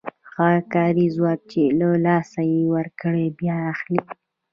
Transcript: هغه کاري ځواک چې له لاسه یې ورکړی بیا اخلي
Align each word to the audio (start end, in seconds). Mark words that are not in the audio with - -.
هغه 0.35 0.59
کاري 0.73 1.05
ځواک 1.15 1.39
چې 1.51 1.61
له 1.79 1.89
لاسه 2.05 2.41
یې 2.53 2.61
ورکړی 2.75 3.25
بیا 3.39 3.55
اخلي 3.73 4.01